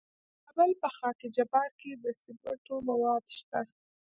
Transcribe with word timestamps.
د 0.03 0.03
کابل 0.45 0.71
په 0.81 0.89
خاک 0.97 1.19
جبار 1.35 1.69
کې 1.79 1.91
د 2.03 2.05
سمنټو 2.21 2.75
مواد 2.89 3.23
شته. 3.39 3.61